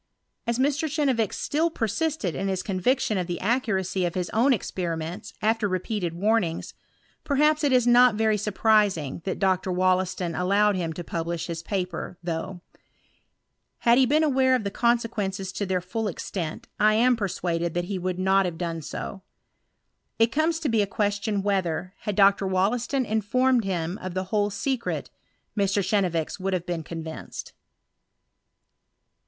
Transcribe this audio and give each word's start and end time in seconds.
As 0.47 0.57
Mr. 0.57 0.89
Chenevix 0.89 1.35
still 1.37 1.69
persisted 1.69 2.33
in 2.33 2.47
his 2.47 2.63
conviction 2.63 3.19
of 3.19 3.27
the 3.27 3.39
accuracy 3.39 4.03
of 4.03 4.15
his 4.15 4.31
own 4.31 4.51
experiments 4.51 5.31
after 5.43 5.67
repeated 5.67 6.15
warnings, 6.15 6.73
perhaps 7.23 7.63
it 7.63 7.71
is 7.71 7.85
not 7.85 8.15
very 8.15 8.35
surprising 8.35 9.21
that 9.25 9.37
Dr. 9.37 9.71
Wollaston 9.71 10.33
allowed 10.33 10.75
him 10.75 10.91
to 10.93 11.03
publish 11.03 11.45
his 11.45 11.61
paper, 11.61 12.17
though; 12.23 12.61
had 13.81 13.99
he 13.99 14.07
been 14.07 14.23
aware 14.23 14.55
of 14.55 14.63
the 14.63 14.71
consequences 14.71 15.51
to 15.51 15.67
their 15.67 15.81
full 15.81 16.07
extent, 16.07 16.67
I 16.79 16.95
am 16.95 17.15
persuaded 17.15 17.75
that 17.75 17.85
he 17.85 17.99
would 17.99 18.17
not 18.17 18.45
have 18.45 18.57
done 18.57 18.81
so. 18.81 19.21
It 20.17 20.31
comes 20.31 20.57
to 20.61 20.67
be 20.67 20.81
a 20.81 20.87
question 20.87 21.43
whether, 21.43 21.93
had 21.99 22.15
Dr. 22.15 22.47
WollEiston 22.47 23.05
informed 23.05 23.65
him 23.65 23.99
of 23.99 24.15
the 24.15 24.23
whole 24.33 24.49
secret, 24.49 25.11
Mr. 25.55 25.87
Chenevix 25.87 26.39
would 26.39 26.53
have 26.53 26.65
been 26.65 26.81
convinced. 26.81 27.53